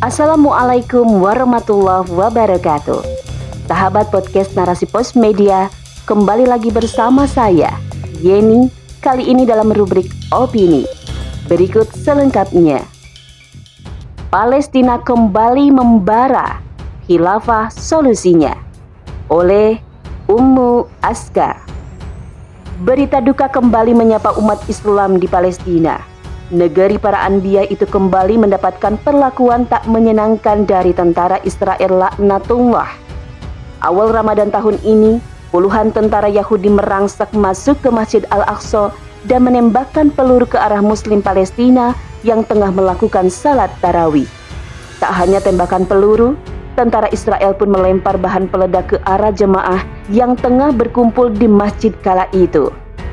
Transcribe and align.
Assalamualaikum 0.00 1.04
warahmatullahi 1.20 2.08
wabarakatuh. 2.08 3.04
Sahabat 3.68 4.08
podcast 4.08 4.56
Narasi 4.56 4.88
Pos 4.88 5.12
Media, 5.12 5.68
kembali 6.08 6.48
lagi 6.48 6.72
bersama 6.72 7.28
saya, 7.28 7.68
Yeni, 8.24 8.72
kali 9.04 9.28
ini 9.28 9.44
dalam 9.44 9.68
rubrik 9.68 10.08
opini. 10.32 10.88
Berikut 11.52 11.92
selengkapnya. 11.92 12.80
Palestina 14.32 14.96
kembali 15.04 15.68
membara, 15.68 16.64
khilafah 17.04 17.68
solusinya. 17.68 18.56
Oleh 19.28 19.84
Ummu 20.32 20.88
Askar. 21.04 21.60
Berita 22.80 23.20
duka 23.20 23.52
kembali 23.52 23.92
menyapa 23.92 24.32
umat 24.40 24.64
Islam 24.64 25.20
di 25.20 25.28
Palestina 25.28 26.09
negeri 26.50 26.98
para 26.98 27.22
anbiya 27.22 27.66
itu 27.70 27.86
kembali 27.86 28.38
mendapatkan 28.42 28.98
perlakuan 29.06 29.64
tak 29.70 29.86
menyenangkan 29.86 30.66
dari 30.66 30.90
tentara 30.90 31.38
Israel 31.46 32.06
laknatullah. 32.06 32.90
Awal 33.80 34.12
Ramadan 34.12 34.52
tahun 34.52 34.76
ini, 34.84 35.22
puluhan 35.54 35.94
tentara 35.94 36.28
Yahudi 36.28 36.68
merangsak 36.68 37.32
masuk 37.32 37.80
ke 37.80 37.88
Masjid 37.88 38.22
Al-Aqsa 38.28 38.92
dan 39.24 39.46
menembakkan 39.46 40.12
peluru 40.12 40.44
ke 40.44 40.58
arah 40.58 40.82
muslim 40.84 41.24
Palestina 41.24 41.96
yang 42.26 42.44
tengah 42.44 42.68
melakukan 42.74 43.32
salat 43.32 43.72
tarawih. 43.80 44.28
Tak 45.00 45.16
hanya 45.16 45.40
tembakan 45.40 45.88
peluru, 45.88 46.36
tentara 46.76 47.08
Israel 47.08 47.56
pun 47.56 47.72
melempar 47.72 48.20
bahan 48.20 48.50
peledak 48.52 48.92
ke 48.92 48.96
arah 49.08 49.32
jemaah 49.32 49.80
yang 50.12 50.36
tengah 50.36 50.72
berkumpul 50.76 51.32
di 51.32 51.48
masjid 51.48 51.94
kala 52.04 52.28
itu. 52.36 52.68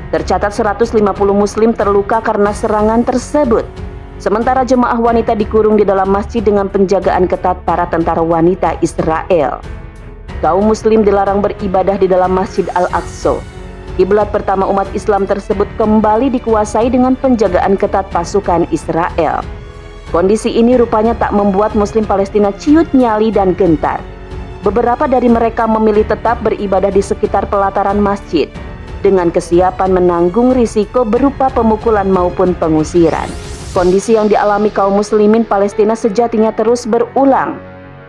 Tercatat 0.08 0.56
150 0.56 1.04
muslim 1.36 1.76
terluka 1.76 2.24
karena 2.24 2.56
serangan 2.56 3.04
tersebut. 3.04 3.68
Sementara 4.24 4.64
jemaah 4.64 4.96
wanita 4.96 5.36
dikurung 5.36 5.76
di 5.76 5.84
dalam 5.84 6.08
masjid 6.08 6.40
dengan 6.40 6.72
penjagaan 6.72 7.28
ketat 7.28 7.60
para 7.68 7.84
tentara 7.92 8.24
wanita 8.24 8.80
Israel. 8.80 9.60
Kaum 10.40 10.64
muslim 10.64 11.04
dilarang 11.04 11.44
beribadah 11.44 12.00
di 12.00 12.08
dalam 12.08 12.32
Masjid 12.32 12.64
Al-Aqsa. 12.72 13.36
Kiblat 14.00 14.32
pertama 14.32 14.64
umat 14.72 14.88
Islam 14.96 15.28
tersebut 15.28 15.68
kembali 15.76 16.32
dikuasai 16.40 16.88
dengan 16.88 17.20
penjagaan 17.20 17.76
ketat 17.76 18.08
pasukan 18.08 18.64
Israel. 18.72 19.44
Kondisi 20.16 20.56
ini 20.56 20.80
rupanya 20.80 21.20
tak 21.20 21.36
membuat 21.36 21.76
muslim 21.76 22.08
Palestina 22.08 22.56
ciut 22.56 22.88
nyali 22.96 23.28
dan 23.28 23.52
gentar. 23.60 24.00
Beberapa 24.64 25.04
dari 25.04 25.28
mereka 25.28 25.68
memilih 25.68 26.08
tetap 26.08 26.40
beribadah 26.48 26.96
di 26.96 27.04
sekitar 27.04 27.52
pelataran 27.52 28.00
masjid 28.00 28.48
dengan 29.02 29.30
kesiapan 29.30 29.94
menanggung 29.94 30.54
risiko 30.54 31.04
berupa 31.04 31.50
pemukulan 31.52 32.10
maupun 32.10 32.58
pengusiran. 32.58 33.30
Kondisi 33.76 34.18
yang 34.18 34.26
dialami 34.32 34.74
kaum 34.74 34.98
muslimin 34.98 35.46
Palestina 35.46 35.94
sejatinya 35.94 36.50
terus 36.56 36.90
berulang. 36.90 37.62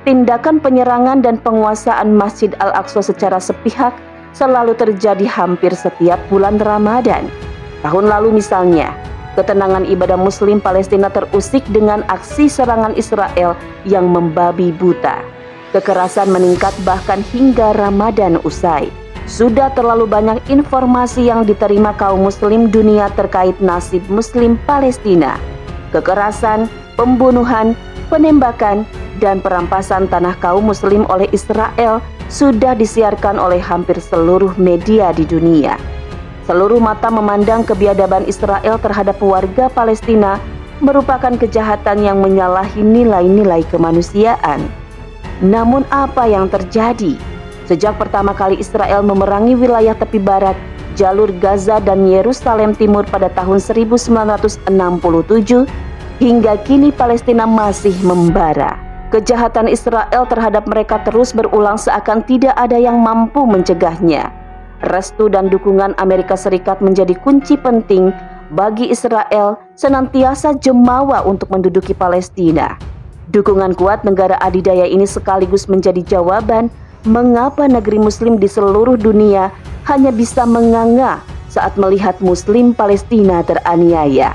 Tindakan 0.08 0.64
penyerangan 0.64 1.20
dan 1.20 1.36
penguasaan 1.42 2.16
Masjid 2.16 2.54
Al-Aqsa 2.62 3.04
secara 3.04 3.36
sepihak 3.36 3.92
selalu 4.32 4.72
terjadi 4.78 5.28
hampir 5.28 5.74
setiap 5.76 6.16
bulan 6.32 6.56
Ramadan. 6.62 7.28
Tahun 7.84 8.06
lalu 8.08 8.40
misalnya, 8.40 8.94
ketenangan 9.36 9.84
ibadah 9.84 10.16
muslim 10.16 10.62
Palestina 10.62 11.12
terusik 11.12 11.66
dengan 11.70 12.06
aksi 12.08 12.48
serangan 12.48 12.96
Israel 12.96 13.52
yang 13.84 14.08
membabi 14.08 14.72
buta. 14.72 15.20
Kekerasan 15.76 16.32
meningkat 16.32 16.72
bahkan 16.82 17.20
hingga 17.28 17.76
Ramadan 17.76 18.40
usai. 18.40 18.88
Sudah 19.28 19.68
terlalu 19.76 20.08
banyak 20.08 20.40
informasi 20.48 21.28
yang 21.28 21.44
diterima 21.44 21.92
kaum 22.00 22.24
muslim 22.24 22.72
dunia 22.72 23.12
terkait 23.12 23.60
nasib 23.60 24.00
muslim 24.08 24.56
Palestina. 24.64 25.36
Kekerasan, 25.92 26.64
pembunuhan, 26.96 27.76
penembakan, 28.08 28.88
dan 29.20 29.44
perampasan 29.44 30.08
tanah 30.08 30.32
kaum 30.40 30.64
muslim 30.64 31.04
oleh 31.12 31.28
Israel 31.36 32.00
sudah 32.32 32.72
disiarkan 32.72 33.36
oleh 33.36 33.60
hampir 33.60 34.00
seluruh 34.00 34.56
media 34.56 35.12
di 35.12 35.28
dunia. 35.28 35.76
Seluruh 36.48 36.80
mata 36.80 37.12
memandang 37.12 37.68
kebiadaban 37.68 38.24
Israel 38.24 38.80
terhadap 38.80 39.20
warga 39.20 39.68
Palestina 39.68 40.40
merupakan 40.80 41.36
kejahatan 41.36 42.00
yang 42.00 42.24
menyalahi 42.24 42.80
nilai-nilai 42.80 43.60
kemanusiaan. 43.68 44.64
Namun 45.44 45.84
apa 45.92 46.24
yang 46.24 46.48
terjadi? 46.48 47.20
Sejak 47.68 48.00
pertama 48.00 48.32
kali 48.32 48.56
Israel 48.56 49.04
memerangi 49.04 49.52
wilayah 49.52 49.92
tepi 49.92 50.16
barat, 50.16 50.56
jalur 50.96 51.28
Gaza 51.36 51.76
dan 51.84 52.08
Yerusalem 52.08 52.72
Timur 52.72 53.04
pada 53.04 53.28
tahun 53.36 53.60
1967, 53.60 54.72
hingga 56.16 56.52
kini 56.64 56.88
Palestina 56.88 57.44
masih 57.44 57.92
membara. 58.00 58.80
Kejahatan 59.12 59.68
Israel 59.68 60.24
terhadap 60.24 60.64
mereka 60.64 61.04
terus 61.04 61.36
berulang 61.36 61.76
seakan 61.76 62.24
tidak 62.24 62.56
ada 62.56 62.80
yang 62.80 63.04
mampu 63.04 63.44
mencegahnya. 63.44 64.32
Restu 64.88 65.28
dan 65.28 65.52
dukungan 65.52 65.92
Amerika 66.00 66.40
Serikat 66.40 66.80
menjadi 66.80 67.20
kunci 67.20 67.60
penting 67.60 68.16
bagi 68.56 68.88
Israel 68.88 69.60
senantiasa 69.76 70.56
jemawa 70.56 71.20
untuk 71.20 71.52
menduduki 71.52 71.92
Palestina. 71.92 72.80
Dukungan 73.28 73.76
kuat 73.76 74.08
negara 74.08 74.40
adidaya 74.40 74.88
ini 74.88 75.04
sekaligus 75.04 75.68
menjadi 75.68 76.00
jawaban 76.00 76.72
mengapa 77.06 77.70
negeri 77.70 78.02
muslim 78.02 78.42
di 78.42 78.50
seluruh 78.50 78.98
dunia 78.98 79.54
hanya 79.86 80.10
bisa 80.10 80.42
menganga 80.42 81.22
saat 81.46 81.78
melihat 81.78 82.18
muslim 82.18 82.74
Palestina 82.74 83.46
teraniaya. 83.46 84.34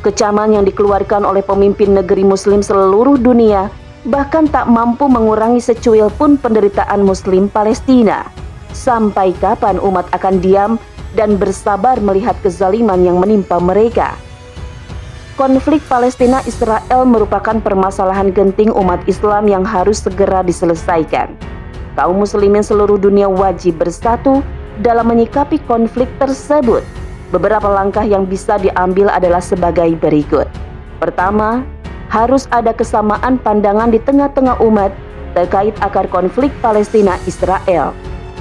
Kecaman 0.00 0.56
yang 0.56 0.64
dikeluarkan 0.64 1.28
oleh 1.28 1.44
pemimpin 1.44 1.92
negeri 1.92 2.24
muslim 2.24 2.64
seluruh 2.64 3.20
dunia 3.20 3.68
bahkan 4.08 4.48
tak 4.48 4.64
mampu 4.64 5.04
mengurangi 5.12 5.60
secuil 5.60 6.08
pun 6.16 6.40
penderitaan 6.40 7.04
muslim 7.04 7.52
Palestina. 7.52 8.24
Sampai 8.72 9.36
kapan 9.36 9.76
umat 9.76 10.08
akan 10.16 10.40
diam 10.40 10.72
dan 11.12 11.36
bersabar 11.36 12.00
melihat 12.00 12.32
kezaliman 12.40 13.04
yang 13.04 13.20
menimpa 13.20 13.60
mereka? 13.60 14.16
Konflik 15.36 15.84
Palestina-Israel 15.84 17.04
merupakan 17.04 17.60
permasalahan 17.60 18.32
genting 18.32 18.72
umat 18.72 19.04
Islam 19.04 19.48
yang 19.48 19.64
harus 19.68 20.00
segera 20.00 20.40
diselesaikan 20.40 21.59
kaum 21.98 22.22
muslimin 22.22 22.62
seluruh 22.62 22.98
dunia 22.98 23.26
wajib 23.26 23.80
bersatu 23.80 24.44
dalam 24.80 25.10
menyikapi 25.10 25.60
konflik 25.66 26.08
tersebut. 26.20 26.84
Beberapa 27.30 27.70
langkah 27.70 28.02
yang 28.02 28.26
bisa 28.26 28.58
diambil 28.58 29.06
adalah 29.06 29.38
sebagai 29.38 29.94
berikut. 29.98 30.50
Pertama, 30.98 31.62
harus 32.10 32.50
ada 32.50 32.74
kesamaan 32.74 33.38
pandangan 33.38 33.94
di 33.94 34.02
tengah-tengah 34.02 34.58
umat 34.66 34.90
terkait 35.38 35.72
akar 35.78 36.10
konflik 36.10 36.50
Palestina-Israel. 36.58 37.94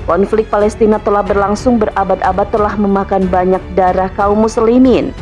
Konflik 0.10 0.50
Palestina 0.50 0.98
telah 1.06 1.22
berlangsung 1.22 1.78
berabad-abad 1.78 2.50
telah 2.50 2.74
memakan 2.82 3.30
banyak 3.30 3.62
darah 3.78 4.10
kaum 4.18 4.42
muslimin. 4.42 5.14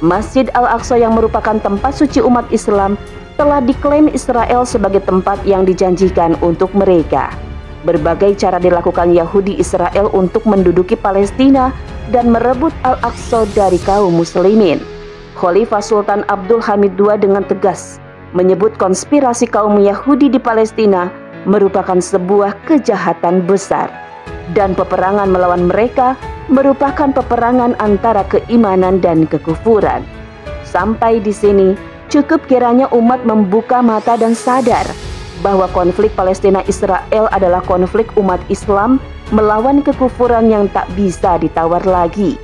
Masjid 0.00 0.48
Al-Aqsa 0.56 0.96
yang 0.96 1.12
merupakan 1.12 1.60
tempat 1.60 1.92
suci 1.92 2.24
umat 2.24 2.48
Islam 2.48 2.96
telah 3.36 3.60
diklaim 3.60 4.08
Israel 4.08 4.64
sebagai 4.64 5.04
tempat 5.04 5.44
yang 5.44 5.68
dijanjikan 5.68 6.40
untuk 6.40 6.72
mereka. 6.72 7.28
Berbagai 7.80 8.36
cara 8.36 8.60
dilakukan 8.60 9.16
Yahudi 9.16 9.56
Israel 9.56 10.12
untuk 10.12 10.44
menduduki 10.44 11.00
Palestina 11.00 11.72
dan 12.12 12.28
merebut 12.28 12.76
Al-Aqsa 12.84 13.48
dari 13.56 13.80
kaum 13.88 14.20
muslimin. 14.20 14.84
Khalifah 15.40 15.80
Sultan 15.80 16.20
Abdul 16.28 16.60
Hamid 16.60 17.00
II 17.00 17.16
dengan 17.16 17.40
tegas 17.48 17.96
menyebut 18.36 18.76
konspirasi 18.76 19.48
kaum 19.48 19.80
Yahudi 19.80 20.28
di 20.28 20.36
Palestina 20.36 21.08
merupakan 21.48 21.96
sebuah 21.96 22.52
kejahatan 22.68 23.48
besar 23.48 23.88
dan 24.52 24.76
peperangan 24.76 25.32
melawan 25.32 25.64
mereka 25.64 26.20
merupakan 26.52 27.08
peperangan 27.16 27.78
antara 27.80 28.26
keimanan 28.28 29.00
dan 29.00 29.24
kekufuran. 29.24 30.04
Sampai 30.68 31.24
di 31.24 31.32
sini, 31.32 31.72
cukup 32.12 32.44
kiranya 32.44 32.92
umat 32.92 33.24
membuka 33.24 33.80
mata 33.80 34.20
dan 34.20 34.36
sadar 34.36 34.84
bahwa 35.40 35.68
konflik 35.72 36.12
Palestina 36.16 36.60
Israel 36.68 37.28
adalah 37.32 37.64
konflik 37.64 38.08
umat 38.16 38.40
Islam 38.52 39.00
melawan 39.32 39.80
kekufuran 39.80 40.48
yang 40.52 40.68
tak 40.72 40.88
bisa 40.94 41.40
ditawar 41.40 41.82
lagi. 41.84 42.36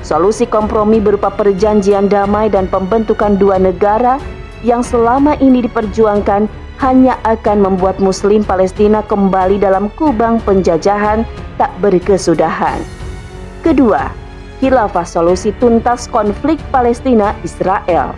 Solusi 0.00 0.48
kompromi 0.48 0.96
berupa 0.96 1.28
perjanjian 1.28 2.08
damai 2.08 2.48
dan 2.48 2.64
pembentukan 2.66 3.36
dua 3.36 3.60
negara 3.60 4.16
yang 4.64 4.80
selama 4.80 5.36
ini 5.40 5.64
diperjuangkan 5.64 6.48
hanya 6.80 7.20
akan 7.28 7.60
membuat 7.60 8.00
Muslim 8.00 8.40
Palestina 8.40 9.04
kembali 9.04 9.60
dalam 9.60 9.92
kubang 10.00 10.40
penjajahan 10.40 11.28
tak 11.60 11.68
berkesudahan. 11.84 12.80
Kedua, 13.60 14.08
khilafah 14.64 15.04
solusi 15.04 15.52
tuntas 15.60 16.08
konflik 16.08 16.56
Palestina 16.72 17.36
Israel. 17.44 18.16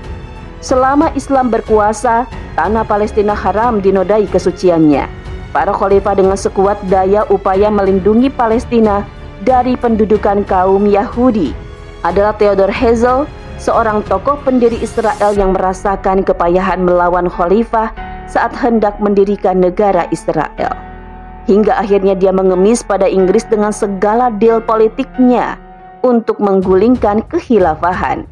Selama 0.63 1.11
Islam 1.19 1.51
berkuasa, 1.51 2.31
tanah 2.55 2.87
Palestina 2.87 3.35
haram 3.35 3.83
dinodai 3.83 4.31
kesuciannya. 4.31 5.11
Para 5.51 5.75
khalifah 5.75 6.15
dengan 6.15 6.39
sekuat 6.39 6.79
daya 6.87 7.27
upaya 7.29 7.67
melindungi 7.69 8.31
Palestina 8.31 9.03
dari 9.43 9.75
pendudukan 9.75 10.47
kaum 10.47 10.87
Yahudi 10.87 11.51
adalah 12.07 12.33
Theodor 12.39 12.71
Herzl, 12.71 13.27
seorang 13.59 14.07
tokoh 14.07 14.39
pendiri 14.47 14.79
Israel 14.79 15.35
yang 15.35 15.53
merasakan 15.53 16.23
kepayahan 16.23 16.87
melawan 16.87 17.27
khalifah 17.27 17.91
saat 18.31 18.55
hendak 18.55 18.97
mendirikan 19.03 19.59
negara 19.59 20.07
Israel. 20.15 20.73
Hingga 21.51 21.75
akhirnya 21.75 22.15
dia 22.15 22.31
mengemis 22.31 22.87
pada 22.87 23.11
Inggris 23.11 23.43
dengan 23.51 23.75
segala 23.75 24.31
deal 24.31 24.63
politiknya 24.63 25.59
untuk 26.07 26.39
menggulingkan 26.39 27.27
kehilafahan. 27.27 28.32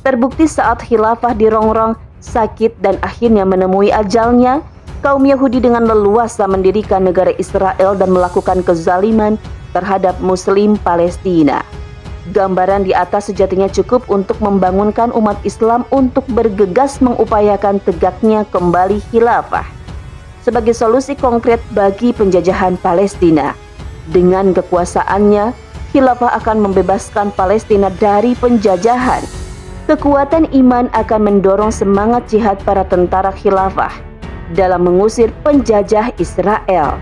Terbukti 0.00 0.48
saat 0.48 0.80
khilafah 0.80 1.36
dirongrong 1.36 1.92
sakit 2.24 2.80
dan 2.80 2.96
akhirnya 3.04 3.44
menemui 3.44 3.92
ajalnya, 3.92 4.64
kaum 5.04 5.24
Yahudi 5.24 5.60
dengan 5.60 5.84
leluasa 5.84 6.48
mendirikan 6.48 7.04
negara 7.04 7.36
Israel 7.36 7.96
dan 7.96 8.12
melakukan 8.12 8.64
kezaliman 8.64 9.36
terhadap 9.76 10.16
muslim 10.24 10.80
Palestina. 10.80 11.60
Gambaran 12.32 12.88
di 12.88 12.92
atas 12.96 13.32
sejatinya 13.32 13.68
cukup 13.68 14.08
untuk 14.08 14.40
membangunkan 14.40 15.12
umat 15.12 15.40
Islam 15.44 15.88
untuk 15.92 16.24
bergegas 16.30 17.00
mengupayakan 17.00 17.80
tegaknya 17.84 18.44
kembali 18.48 19.02
khilafah 19.10 19.80
sebagai 20.40 20.72
solusi 20.72 21.12
konkret 21.16 21.60
bagi 21.76 22.16
penjajahan 22.16 22.80
Palestina. 22.80 23.52
Dengan 24.08 24.56
kekuasaannya, 24.56 25.52
khilafah 25.92 26.32
akan 26.40 26.56
membebaskan 26.64 27.32
Palestina 27.36 27.92
dari 28.00 28.32
penjajahan. 28.32 29.39
Kekuatan 29.90 30.54
iman 30.54 30.86
akan 30.94 31.20
mendorong 31.26 31.74
semangat 31.74 32.30
jihad 32.30 32.62
para 32.62 32.86
tentara 32.86 33.34
khilafah 33.34 33.90
dalam 34.54 34.86
mengusir 34.86 35.34
penjajah 35.42 36.14
Israel. 36.14 36.94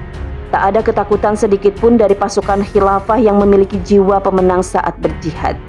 Tak 0.48 0.62
ada 0.72 0.80
ketakutan 0.80 1.36
sedikit 1.36 1.76
pun 1.76 2.00
dari 2.00 2.16
pasukan 2.16 2.64
khilafah 2.64 3.20
yang 3.20 3.44
memiliki 3.44 3.76
jiwa 3.84 4.24
pemenang 4.24 4.64
saat 4.64 4.96
berjihad. 5.04 5.60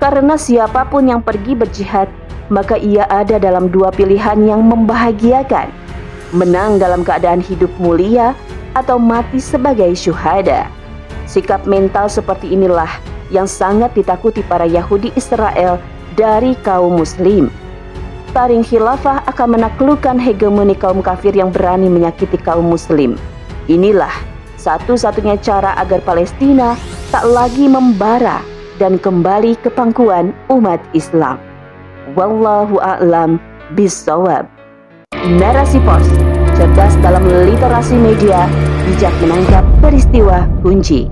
Karena 0.00 0.40
siapa 0.40 0.88
pun 0.88 1.04
yang 1.04 1.20
pergi 1.20 1.52
berjihad, 1.52 2.08
maka 2.48 2.80
ia 2.80 3.04
ada 3.12 3.36
dalam 3.36 3.68
dua 3.68 3.92
pilihan 3.92 4.40
yang 4.40 4.64
membahagiakan. 4.64 5.68
Menang 6.32 6.80
dalam 6.80 7.04
keadaan 7.04 7.44
hidup 7.44 7.68
mulia 7.76 8.32
atau 8.72 8.96
mati 8.96 9.44
sebagai 9.44 9.92
syuhada. 9.92 10.72
Sikap 11.28 11.68
mental 11.68 12.08
seperti 12.08 12.48
inilah 12.56 12.88
yang 13.28 13.44
sangat 13.44 13.92
ditakuti 13.92 14.40
para 14.40 14.64
Yahudi 14.64 15.12
Israel 15.20 15.76
dari 16.16 16.56
kaum 16.64 16.98
muslim. 16.98 17.52
Taring 18.32 18.64
khilafah 18.64 19.24
akan 19.28 19.56
menaklukkan 19.56 20.16
hegemoni 20.20 20.76
kaum 20.76 21.00
kafir 21.00 21.32
yang 21.32 21.52
berani 21.52 21.88
menyakiti 21.88 22.36
kaum 22.40 22.68
muslim. 22.68 23.16
Inilah 23.68 24.12
satu-satunya 24.60 25.38
cara 25.40 25.76
agar 25.78 26.02
Palestina 26.02 26.74
tak 27.14 27.24
lagi 27.28 27.68
membara 27.70 28.42
dan 28.76 29.00
kembali 29.00 29.56
ke 29.60 29.72
pangkuan 29.72 30.36
umat 30.52 30.80
Islam. 30.92 31.40
Wallahu 32.12 32.76
a'lam 32.82 33.40
bisawab. 33.78 34.44
Narasi 35.16 35.80
Pos, 35.82 36.04
cerdas 36.60 36.92
dalam 37.00 37.24
literasi 37.24 37.96
media, 37.96 38.46
bijak 38.84 39.14
menangkap 39.24 39.64
peristiwa 39.80 40.44
kunci. 40.60 41.08